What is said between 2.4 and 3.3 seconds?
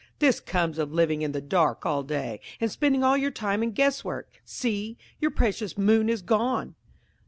and spending all your